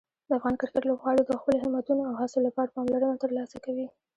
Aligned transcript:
د 0.27 0.29
افغان 0.37 0.55
کرکټ 0.61 0.83
لوبغاړي 0.87 1.21
د 1.25 1.31
خپلو 1.39 1.57
همتونو 1.63 2.01
او 2.09 2.13
هڅو 2.21 2.39
لپاره 2.47 2.73
پاملرنه 2.75 3.17
ترلاسه 3.23 3.57
کوي. 3.65 3.87